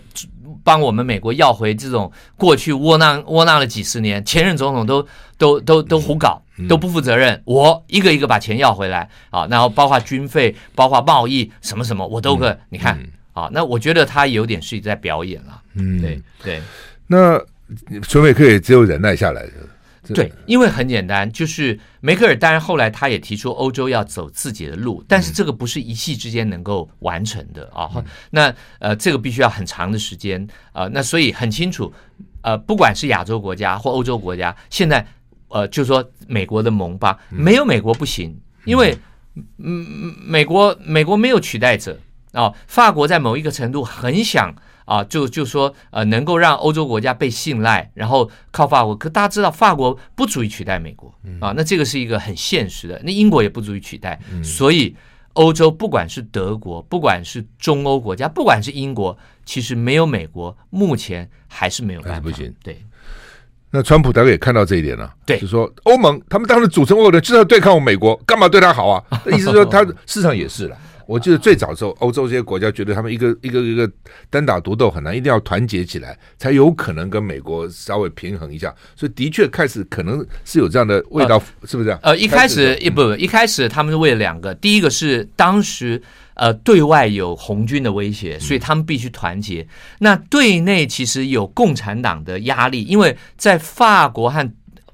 [0.68, 5.06] 帮我们美国要回这种过去窝囊窝囊了几十年，前任总统都
[5.38, 6.42] 都都都胡搞。
[6.68, 12.98] 都不负责任，我一个一个把钱要回来啊，然后包括军费、包括贸易什么什么，我都个、嗯、你看
[13.32, 16.60] 啊，那我觉得他有点是在表演了，嗯，对对。
[17.06, 17.40] 那
[18.02, 19.52] 全美克也只有忍耐下来的，
[20.14, 27.90] 对，因为很简单，就是梅克尔，当然后来他也提出欧洲要走自己的路，但是这个不是一夕之间能够完成的啊。
[27.96, 30.42] 嗯、那呃，这个必须要很长的时间
[30.72, 30.88] 啊、呃。
[30.90, 31.92] 那所以很清楚，
[32.42, 35.06] 呃，不管是亚洲国家或欧洲国家，现在。
[35.50, 38.94] 呃，就是说美国的盟邦没有美国不行，因为
[39.56, 41.98] 嗯，美国美国没有取代者
[42.32, 42.52] 啊。
[42.66, 44.54] 法国在某一个程度很想
[44.88, 48.96] 啊，就就说呃，能够让欧洲国家被信赖，然后靠法国。
[48.96, 52.98] 可大家知道，法国不足以取代美国啊，那这个是一个很现实的。
[53.04, 54.96] 那英国也不足以取代，所以
[55.34, 62.20] 欧洲不管是德国，不管是中欧国家，不管是英国，其实没有美国，目前还是没有办法。
[62.20, 62.82] 不行，对。
[63.70, 69.04] 那川普大概也看到这一点了，对，就说欧盟他们当时组成欧盟的就是要对抗我美国，干嘛对他好啊？
[69.30, 70.78] 意思说他 事实上也是了。
[71.08, 73.90] 我记得最早的时候，欧洲这些国家觉得他们一个一个一个
[74.28, 78.74] 单打独斗很难，一定要团结起来才有可能跟美国稍微平衡一下。
[78.94, 81.98] 所以的确开始可能是有这样的味道，是不是这样？
[82.02, 86.02] 呃，一开始一不一开始他们是为了两个，第一个是当时。
[86.40, 89.66] 呃，对外有红军的威胁，所以他们必须团结。
[89.98, 94.48] 那对内其实有共产党的压力，因为在法国和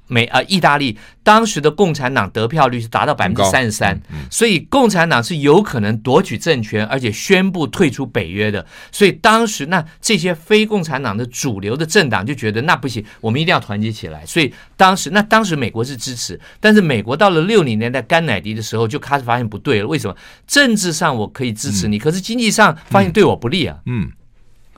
[0.07, 0.97] 美呃意大利。
[1.23, 8.63] 当时的共产党得票率是达到百分之三十三，所以共产党是有可能夺取政权，而且宣布退出北约的。
[8.91, 14.23] 所以当时那这些非共产党的主流的政党就觉得那不行，我们一定要团结起来。
[14.23, 19.87] 所以当时那当时美国是支持，但是美国到了六零年代甘乃迪的时候就开始发现不对了。
[19.87, 20.15] 为什么？
[20.45, 23.79] 政治上我可以支持你，可是经济上发现对我不利啊。
[23.87, 24.11] 嗯。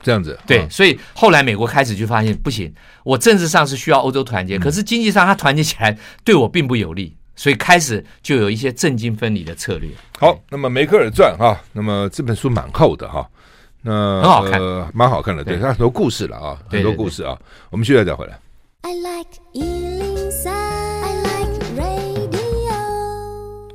[0.02, 2.72] 这样子对，所以后来美国开始就发现不行，
[3.04, 9.90] 我政治上是需要欧洲团结，可是经济上它团结起来对我并不有利，所以开始就有一些政经分离的策略。
[10.18, 13.28] 好，那么梅克尔传哈，那么这本书蛮厚的哈，
[13.82, 14.60] 那很好看，
[14.94, 17.36] 蛮好看的，对，它很多故事了啊，很多故事啊，
[17.70, 18.38] 我们现在再回来。
[18.82, 19.87] I like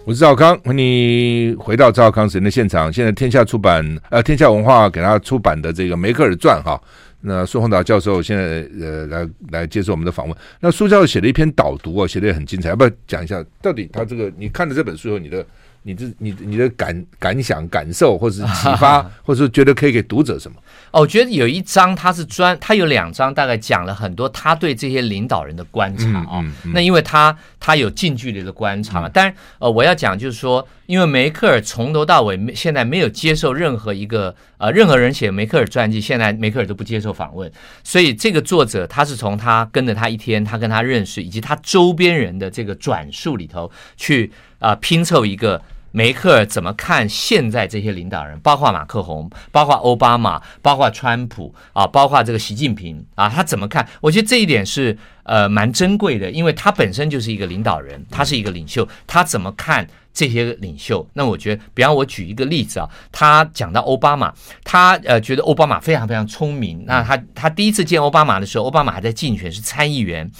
[0.05, 2.91] 我是赵康，欢迎你回到赵康时的现场。
[2.91, 6.79] 现在天下出版呃，天下文化给他出版的这个《梅克尔传》哈，
[7.21, 10.37] 那苏宏达教授现在呃来来接受我们的访问。
[10.59, 15.45] 那苏教授写了一篇导读啊，写的也很精彩，要不要讲一下到底他这个你看了这本书后，你的
[15.83, 20.57] 你这你你的感感想、感受，或者是启发， 或者是觉得可以给读者什么？
[20.91, 26.39] 哦，我觉得有一章他是专，他有两章大概讲了很多他对这些领导人的观察啊。
[26.39, 29.09] 嗯嗯嗯、那因为他他有近距离的观察嘛。
[29.09, 37.51] 当然、嗯，呃，我要讲就是说，因为梅克尔从头到尾现在没有接受任何一个呃任何人写梅克尔传记，现在梅克尔都不接受访问，
[37.83, 45.61] 所以这个作者他是从他跟着他一天，他跟他认识以及他周边人的这个转述里头去啊、呃、拼凑一个。
[45.95, 53.87] 梅克尔怎么看现在这些领导人，包括马克宏，包括奥巴马，包括川普啊，包括这个习近平啊，他怎么看？
[54.01, 61.07] 我觉得这一点是呃蛮珍贵的，因为他本身就是一个领导人，他是一个领袖，他怎么看这些领袖？
[61.13, 66.83] 那我觉得，比方我举一个例子啊，他讲到奥巴马，他呃觉得奥巴马非常非常聪明。
[66.87, 70.31] 那他他第一次见奥巴马的时候，奥巴马还在竞选是参议员。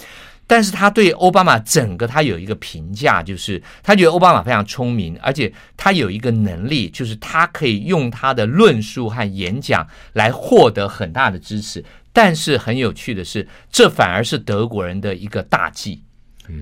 [0.46, 11.84] 但是他对奥巴马整个他有一个评价，就是他觉得奥巴马非常聪明，而且他有一个能力，就是他可以用他的论述和演讲来获得很大的支持。
[12.12, 16.02] 但是很有趣的是，这反而是德国人的一个大忌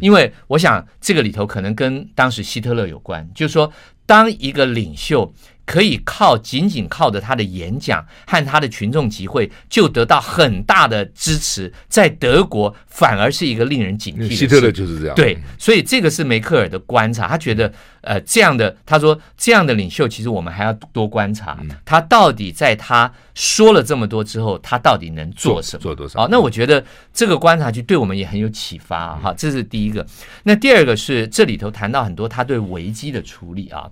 [0.00, 3.70] 因为我想这个里头可能跟当时希特勒有关，就是说，
[4.12, 5.32] 当一个领袖。
[5.64, 14.34] 可以靠仅仅靠着他的演讲和他的群众集会就得到很大的支持，在德国反而是一个令人警惕的。
[14.34, 15.14] 希特勒就是这样。
[15.14, 25.80] 对，所以这个是梅克尔的观察，他觉得呃这样的，他说这样的领袖其实我们还要多观察，他到底在他说了这么多之后，他到底能做什么？
[25.80, 26.22] 做，做多少？
[26.22, 30.04] 好，那我觉得这个观察就对我们也很有启发哈，这是第一个。
[30.42, 33.88] 那第二个是这里头谈到很多他对危机的处理啊。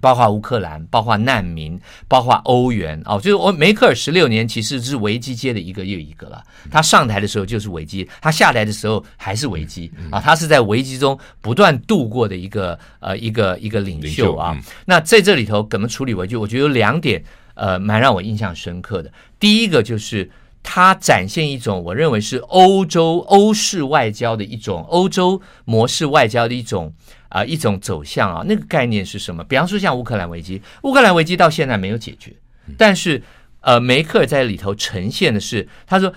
[0.00, 6.42] 包括乌克兰，包括难民，包括欧元哦，就是我梅克尔十六年其实是危机接的一个又一个了。
[6.70, 10.18] 他上台的时候就是危机，他下台的时候还是危机啊。
[10.20, 14.58] 他是在危机中不断度过的一个呃一个一个领袖啊。
[14.86, 16.34] 那在这里头怎么处理危机？
[16.34, 17.22] 我觉得有两点
[17.54, 19.12] 呃蛮让我印象深刻的。
[19.38, 20.30] 第一个就是
[20.62, 26.92] 他展现一种我认为是欧洲欧式外交的一种欧洲模式外交的一种。
[27.30, 29.42] 啊，一种走向啊，那个概念是什么？
[29.44, 32.32] 比方说像乌克兰危机，乌克兰危机到现在没有解决，
[32.76, 33.22] 但是
[33.60, 36.12] 呃，梅克尔在里头呈现的是，他说，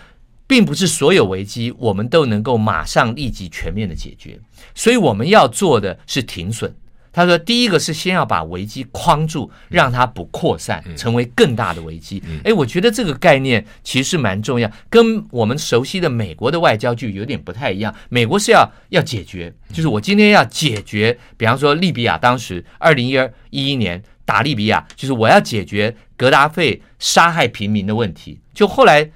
[0.47, 4.39] 并不是所有危机我们都能够马上立即全面的解决，
[4.76, 6.76] 所以我们要做的是停损。
[7.13, 12.21] 他说：“第一个是先要把危机框住，让它不扩散，成为更大的危机。
[12.43, 17.93] 哎，我觉得这个概念其实蛮重要，跟我们熟悉的美国的外交就有点不太一样。
[18.10, 28.39] 美国是要要解决，就是我今天要解决，比方说利比亚当时二零一二一一年打利比亚，就是我要解决格达费杀害平民的问题。
[28.56, 29.12] 就后来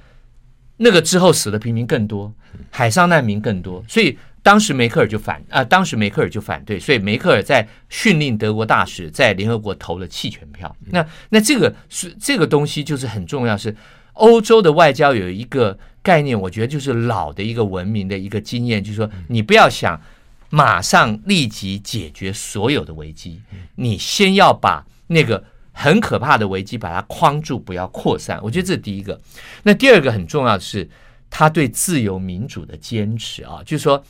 [0.77, 2.31] 那个之后死的平民更多，
[2.69, 4.15] 海上难民更多，所以。”
[4.47, 10.73] 当时梅克尔就反啊，当时梅克尔就反对，所以梅克尔在训令德国大使在联合国投了弃权票。
[10.85, 13.75] 那那这个是这个东西就是很重要，是
[14.13, 20.01] 欧洲的外交有一个概念，我觉得就是老的一个文明的一个经验，就是说你不要想
[20.49, 23.41] 马上立即解决所有的危机，
[23.75, 28.39] 你先要把那个很可怕的危机把它框住，不要扩散。
[28.41, 29.19] 我觉得这是第一个。
[29.63, 30.89] 那第二个很重要的是
[31.29, 34.01] 他对自由民主的坚持啊，就是说。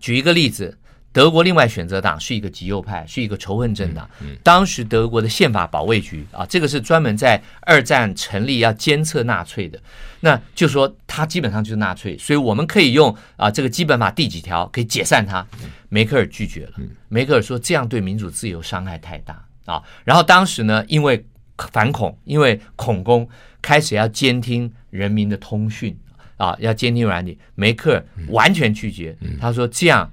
[0.00, 0.76] 举一个例子，
[1.12, 4.08] 德国另外选择党是一个极右派，是一个仇恨政党。
[4.42, 9.80] 当时德国的宪法保卫局啊，这个是专门在二战成立要监测纳粹的。
[10.20, 15.46] 那就说他基本上就是纳粹，所以我们可以用啊这个基本法第几条可以解散他。
[15.88, 16.72] 梅克尔拒绝了，
[17.08, 19.82] 梅克尔说这样对民主自由伤害太大啊。
[20.04, 21.24] 然后当时呢，因为
[21.72, 23.26] 反恐，因为恐攻，
[23.62, 25.96] 开始要监听人民的通讯。
[26.36, 29.16] 啊，要监听软体，梅克尔完全拒绝。
[29.40, 30.12] 他说：“这样，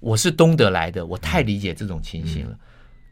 [0.00, 2.54] 我是东德来的，我太理解这种情形了。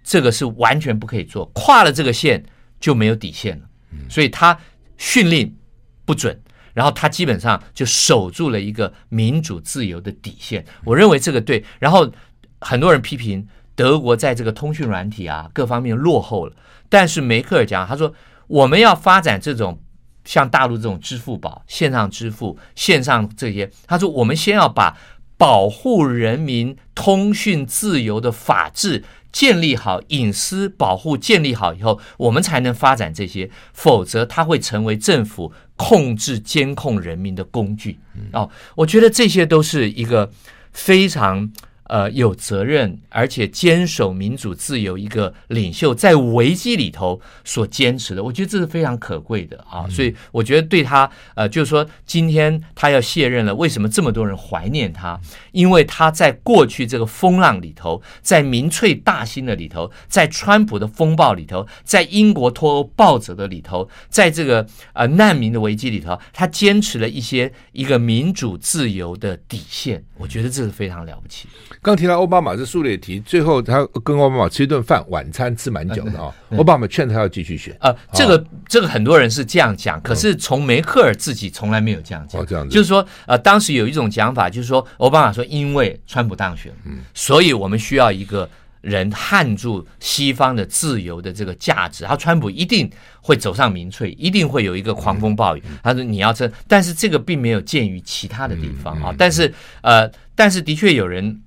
[0.02, 2.44] 这个是完全不可以做，跨了这个线
[2.78, 3.64] 就没有底线了。
[4.10, 4.58] 所以他
[4.98, 5.56] 训令
[6.04, 6.38] 不准，
[6.74, 10.62] 然后他基本上就守住了一个民主自由的底线。
[10.84, 11.64] 我认为这个对。
[11.78, 12.12] 然后
[12.60, 16.54] 很多人批评德国在这个通讯软体啊各方面落后了，
[16.90, 18.12] 但是梅克尔讲，他说
[18.46, 19.80] 我们要发展这种。”
[20.24, 24.96] 像大陆这种支付宝、线上支付、线上这些，他说我们先要把
[25.36, 37.98] 保护人民通讯自由的法治建立好，隐私保护建立好以后，我们才能发展这些，否则它会成为政府控制监控人民的工具。
[38.32, 40.30] 哦，我觉得这些都是一个
[40.72, 41.52] 非常。
[41.94, 49.86] 呃，有责任而且坚守民主自由一个领袖，在危机里头所坚持的，我觉得这是非常可贵的啊。
[49.88, 55.20] 所以我觉得对他，呃，就是说今天他要卸任了，为什么这么多人怀念他？
[55.52, 70.02] 因为他在过去这个风浪里头，在民粹大兴的里头，在川普的风暴里头，在英国脱欧暴走的里头，在这个呃难民的危机里头，他坚持了一些一个民主自由的底线。
[70.16, 71.76] 我觉得这是非常了不起的。
[71.84, 76.34] 刚提到奥巴马，这书里也提，最后他跟奥巴马吃一顿饭，晚餐吃蛮久的啊。
[76.56, 77.76] 奥巴马劝他要继续选。
[77.78, 82.40] 呃，这个这个很多人是这样讲，可是从梅克尔自己从来没有这样讲。
[82.40, 88.48] 哦，这样子，就是说，呃，当时有一种讲法，就是说，奥巴马说，因为川普当选，嗯，所以我们需要一个
[88.80, 92.04] 人撼住西方的自由的这个价值。
[92.04, 95.62] 他川普一定会走上民粹，一定会有一个狂风暴雨。
[95.82, 99.14] 他说你要这，但是这个并没有见于其他的地方啊。
[99.18, 101.38] 但是呃，但是的确有人。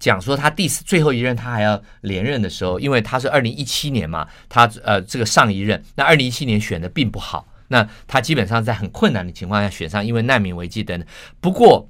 [0.00, 11.06] 讲说他第四最后一任他还要连任的时候，因为他是二零一七年嘛，他呃这个上一任，那二零一七年选的并不好，那他基本上在很困难的情况下选上，因为难民危机等等。
[11.40, 11.88] 不过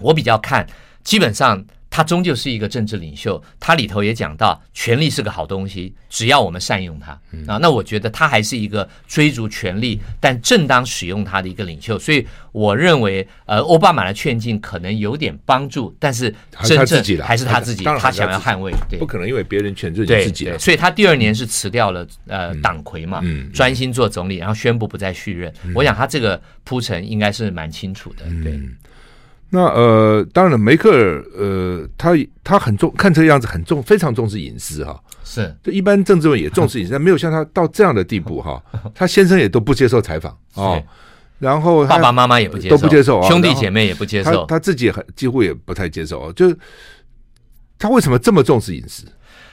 [0.00, 0.66] 我比较看，
[1.02, 1.64] 基本上。
[1.90, 7.12] 他终究是一个政治领袖，他里头也讲到，权力是个好东西，只要我们善用它
[7.46, 7.58] 啊。
[7.60, 11.98] 那我觉得他还是一个追逐权力但正当使用它的一个领袖。
[11.98, 20.52] 所以我认为，呃，奥巴马的劝进可能有点帮助，但是真正还是他自己，他想要捍卫，对，不可能因为别人劝就自己。
[20.58, 25.52] 所以他第二年是辞掉了呃党魁嘛，专心做总理，然后宣布不再续任。
[25.74, 28.60] 我想他这个铺陈应该是蛮清楚的，对。
[29.50, 32.12] 那呃，当然，梅克尔呃，他
[32.44, 35.00] 他很重，看这个样子很重，非常重视隐私哈。
[35.24, 38.62] 是，就一般政治人也重视隐私，但没有像他到这样的地步哈。
[38.94, 40.82] 他先生也都不接受采访哦，
[41.38, 46.30] 然后爸爸妈妈也不接受，都不接受，兄弟姐妹也不接受，他自己也很几乎也不太接受。
[46.34, 46.54] 就
[47.78, 49.04] 他为什么这么重视隐私？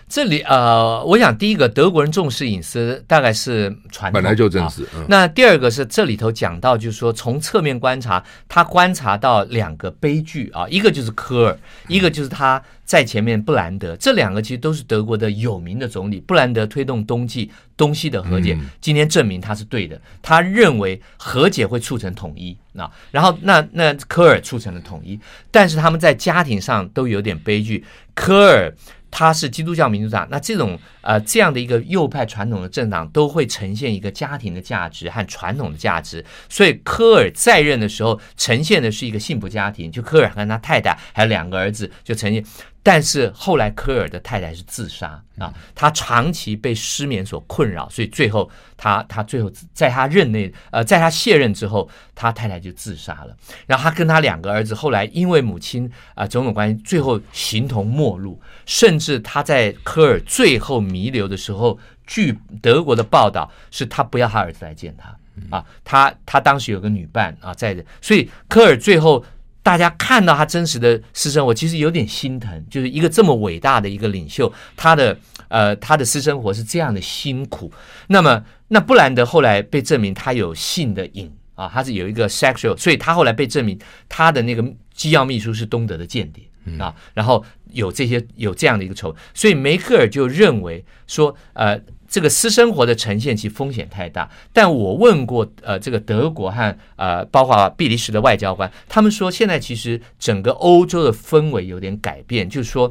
[0.08, 4.84] 这里呃，我想第一个德国人重视隐私，大概是传统，本来就正是。
[4.96, 16.20] 嗯、那第二个是这里头讲到，就是说从侧面观察，他观察到两个悲剧啊，一个就是科尔，一个就是他在前面布兰德，这两个其实都是德国的有名的总理。
[16.20, 22.90] 布兰德推动冬季东西的和解，嗯、今天证明他是对的，他认为和解会促成统一啊。
[23.10, 27.84] 然后那那科尔促成了统一，但是他们在家庭上都有点悲剧，
[28.14, 28.72] 科尔。
[29.18, 42.44] 他是基督教民主党，那这种呃这样的一个右派传统的政党都会呈现一个家庭的价值和传统的价值，所以科尔在任的时候呈现的是一个幸福家庭，就科尔和他太太还有两个儿子就呈现。
[42.88, 53.36] 但是后来科尔的太太是自杀啊，他长期被失眠所困扰，所以最后他他最后在他任内呃在他卸任之后，他太太就自杀了。
[53.66, 58.40] 然后他跟他两个儿子后来因为母亲啊种种关系，最后形同陌路。
[58.68, 65.10] 甚至他在科尔最后弥留的时候，据德国的报道是他不要他儿子来见他
[65.50, 69.26] 啊，他他当时有个女伴啊在的，所以科尔最后。
[69.66, 72.64] 大家看到他真实的私生活，其实有点心疼。
[72.70, 77.74] 就是一个这么伟大的一个领袖，他的呃他的私生活是这样的辛苦。
[78.10, 83.76] 那么，那布兰德后来被证明他有性的瘾啊，他是有一个 sexual，所以他后来被证明
[84.08, 84.64] 他的那个
[84.94, 86.44] 机要秘书是东德的间谍
[86.78, 86.94] 啊。
[87.16, 91.82] 然后有这些有这样的一个仇，所以梅克尔就认为说呃。
[92.16, 102.90] 这个私生活的呈现其风险太大，但我问过呃这个德国和呃包括比利时的外交官，他们说现在其实整个欧洲的氛围有点改变，就是说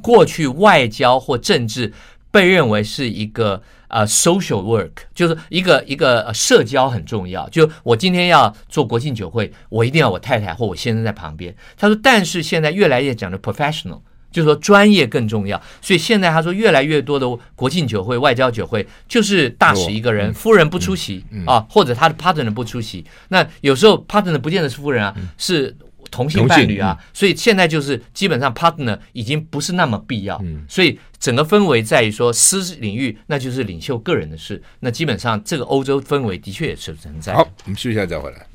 [0.00, 1.92] 过去外交或政治
[2.32, 11.54] 被认为是一个呃 social work，就是一个一个社交很重要，就我今天要做国庆酒会，我一定要我太太或我先生在旁边。
[11.76, 14.00] 他说，但是现在越来越讲的 professional。
[14.32, 23.04] 就是说专业更重要，所以现在他说越来越多的国庆酒会、外交酒会，就是大使一个人，夫人不出席啊，或者他的 partner 不出席。
[23.28, 25.76] 那有时候 partner 不见得是夫人啊，是
[26.10, 26.98] 同性伴侣啊。
[27.12, 30.42] 所以现在就是基本上 partner 已经不是那么必要。
[30.68, 34.62] 所以整个氛围在于说私领域，那就是领袖个人的事。
[34.80, 37.34] 那基本上这个欧洲氛围的确也是存在。
[37.34, 38.46] 好，我们休息一下再回来。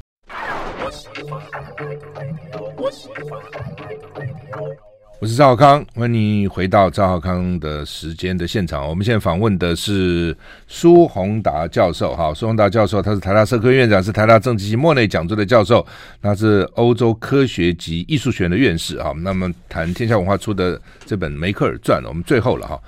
[5.20, 8.88] 我是赵少康，欢迎你回到赵少康的时间的现场。
[8.88, 10.38] 我们现在访问的是
[10.68, 15.84] 苏宏达教授，哈，苏宏达教授他是台大社科院长，是台大政治系莫内讲座的教授，
[16.22, 19.12] 他是欧洲科学及艺术学院的院士，哈。
[19.18, 22.80] 那么谈天下文化出的这本《梅克尔传》，我们最后了哈。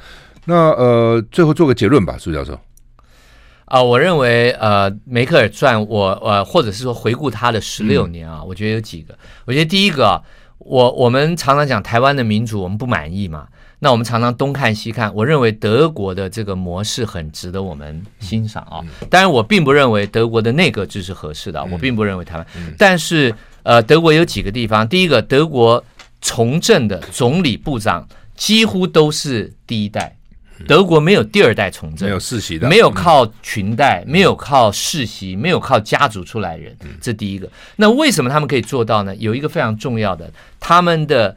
[0.46, 2.60] 那呃，最后做个结论吧，苏教授。
[3.66, 9.18] 啊，我认为呃，《梅克尔传》我，呃，或者是说回顾他的十六年啊，我觉得有几个。
[9.46, 10.24] 我觉得第一个、
[10.60, 13.48] 我我们常常讲台湾的民主，我们不满意嘛？
[13.80, 15.14] 那我们常常东看西看。
[15.16, 18.84] 我认为德国的这个模式很值得我们欣赏啊。
[19.10, 22.46] 当然，我并不认为德国的内阁制是合适的，我并不认为台湾。
[22.78, 23.34] 但是，
[23.64, 25.82] 呃，德国有几个地方，第一个，德国
[26.22, 28.06] 从政的总理部长
[28.36, 30.18] 几乎都是第一代。
[30.68, 37.50] 德国没有第二代从政，没有世袭的，没有靠裙带，没有靠世袭，没有靠家族出来人，这第一个。
[37.76, 39.16] 那为什么他们可以做到呢？
[39.16, 41.36] 有一个非常重要的，他们的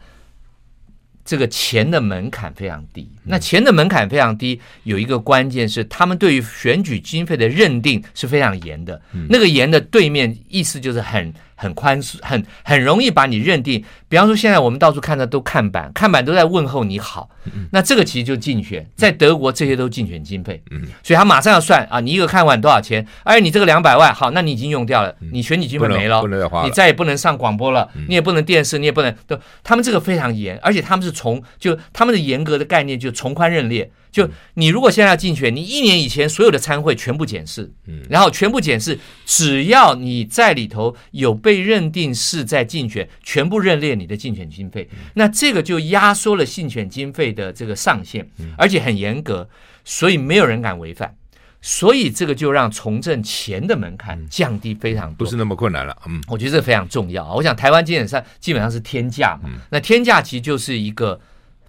[1.25, 3.09] 这个钱的门槛非常低。
[3.25, 9.01] 那钱的门槛非常低，有一个关键是他们对于选举经费的认定是非常严的。
[9.29, 11.33] 那个严的对面意思就是很。
[11.63, 13.85] 很宽松，很很容易把你认定。
[14.09, 17.31] 比方说，现在我们到处看的都看板，看板都在问候你好。
[17.71, 20.61] 那这个其实就竞选，在德国这些都竞选经费。
[21.05, 23.07] 所以他马上要算啊，你一个看板多少钱？
[23.23, 26.23] 哎，你这个两百万，好，那你已经用掉了，你选举经费没了，
[26.65, 29.15] 你再也不能上广播了，你也不能电视，你也不能。
[29.27, 33.91] 都他们这个非常严，而且他们是从就他们的严格的概念就从宽认列。
[34.13, 49.49] 就你如果现在要竞选，你一年以前所有的参会全部检视，嗯，然后全部检视，只要你在里头有被认定是在竞选，全部认列你的竞选经费，那这个就压缩了竞选经费的这个上限，而且很严格，
[49.85, 51.17] 所以没有人敢违反。
[51.65, 55.97] 所以这个就让从政前的门槛降低非常多，不是那么困难了。
[56.07, 57.33] 嗯，我觉得这非常重要。
[57.35, 61.21] 我想台湾基本上基本上是天价嘛，那天价其实就是一个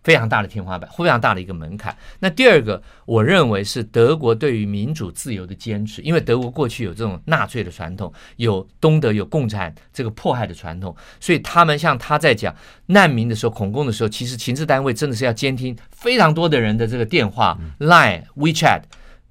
[0.03, 1.95] 非常大的天花板，非常大的一个门槛。
[2.19, 12.53] 那第二个，我认为是德国对于民主自由的坚持，因为德国过去有这种纳粹的传统，有东德有共产这个迫害的传统，所以他们像他在讲
[12.87, 18.83] 难民的时候、恐攻的时候，其实情治单位真的是要监听非常多的人的这个电话、Line、WeChat。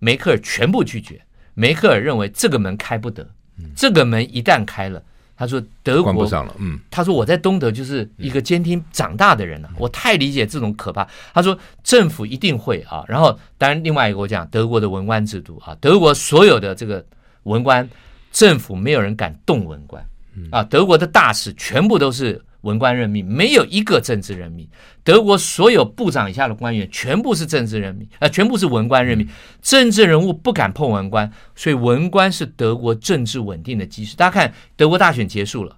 [0.05, 1.23] 梅克尔全部拒绝。
[1.55, 3.31] 梅克尔认为这个门开不得，
[3.77, 5.01] 这个门一旦开了，
[5.43, 6.55] 他说德国不上了。
[6.59, 11.05] 嗯，他说我在东德就是一个监听长大的人了，我太理解这种可怕。
[11.35, 17.05] 他说政府一定会啊，然后当然另外一个我讲德国的文官制度啊，德国所有的这个
[17.43, 17.89] 文官，
[18.31, 20.07] 政府没有人敢动文官
[20.53, 22.41] 啊，德国的大使全部都是。
[22.63, 24.67] 文官任命，没有一个政治任命。
[25.05, 29.29] 德国所有部长以下的官员全部是政治任命，呃，全部是文官任命。
[29.61, 34.17] 政治人物不敢碰文官，所以文官是德国政治稳定的基石。
[34.17, 35.77] 大家看，德国大选结束了，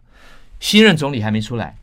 [0.60, 1.76] 新任总理还没出来，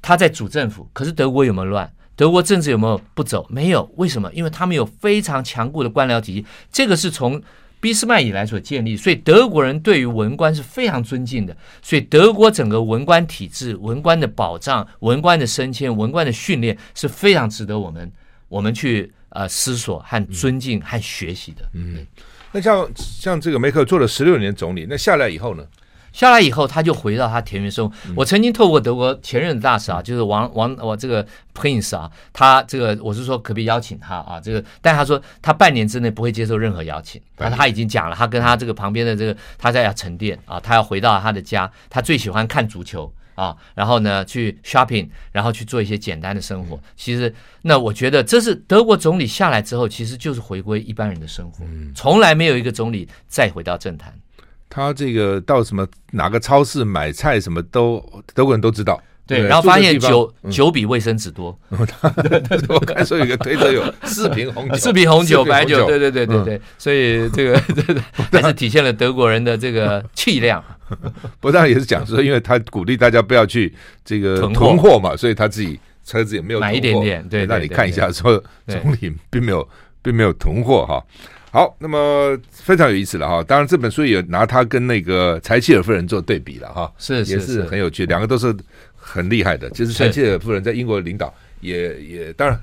[0.00, 0.88] 他在主政府。
[0.92, 1.92] 可是德国有没有乱？
[2.14, 3.46] 德国政治有没有不走？
[3.50, 3.90] 没有。
[3.96, 4.32] 为什么？
[4.32, 6.46] 因为他们有非常强固的官僚体系。
[6.70, 7.42] 这个是从。
[7.82, 11.56] 俾斯麦以来所建立，所以德国人对于文官是非常尊敬的。
[11.82, 18.08] 所以德国整个文官体制、文官的保障、文官的升迁、文官的训练是非常值得我们
[18.48, 21.68] 我们去呃思索和尊敬和学习的。
[21.74, 22.06] 嗯，
[22.52, 25.66] 那像像这个梅克做了十六年总理，那下来以后呢？
[26.12, 27.94] 下来以后，他就回到他田园生活。
[28.14, 34.40] 我曾经透过德国前任的大使啊，就是王王我这个 Prince 啊，他这个我是说可不可以邀请他啊？
[34.40, 37.20] 这个，但他说他半年之内不会接受任何邀请。
[37.36, 46.78] 他他已经讲了，他跟他这个旁边的这个他在要沉淀啊，他要回到他的家，他最喜欢看足球啊，然后呢去 shopping，然后去做一些简单的生活。
[46.94, 54.14] 其实，那我觉得这是德国总理下来之后，其实就是回归一般人的生活，从来没有一个总理再回到政坛。
[54.74, 58.02] 他这个到什么哪个超市买菜什么都
[58.32, 61.54] 德国人都知道，对，然后发现酒酒比卫生纸多。
[61.68, 67.60] 我看说有个推特有四瓶红酒，四瓶红酒白酒，对对对对对，所以这个
[68.32, 70.64] 还是体现了德国人的这个气量。
[71.38, 77.28] 不但也是讲说，因为他鼓励大家不要去这个囤货嘛，所以他自己车子也没有买一点点。
[77.28, 79.68] 对，那你看一下说总理并没有
[80.00, 81.04] 并没有囤货哈。
[81.52, 83.44] 好，那么非常有意思了哈。
[83.44, 88.06] 当然，这本书也拿他跟那个柴契尔夫人做对比了哈，是，也是很有趣。
[88.06, 88.56] 两个都是
[88.96, 89.68] 很厉害的。
[89.72, 92.58] 其实柴契尔夫人在英国的领导也也当然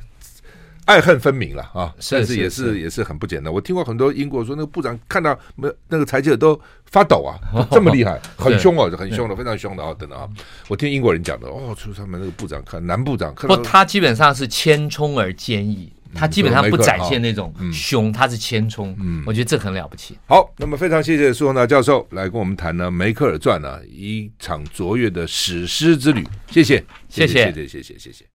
[0.85, 3.53] 爱恨分明了啊，但是也是也是很不简单。
[3.53, 7.37] 我听过很多英国说，那个部长看到没那个柴契尔都发抖啊，
[7.69, 10.27] 这么厉害，很凶哦，很凶的，非常凶的啊，等等啊。
[10.67, 15.93] 我听英国人讲的哦，出他们那个部长看男部长看，不，他基本上是谦冲而坚毅。
[16.13, 20.17] 他基本上不展现那种凶，他是谦冲，嗯，我觉得这很了不起。
[20.25, 26.25] 好，那么非常谢谢苏宏达教授来跟我们谈呢《梅克尔传》呢，一场卓越的史诗之旅。
[26.51, 28.28] 谢谢，谢谢，谢谢，谢谢，谢谢。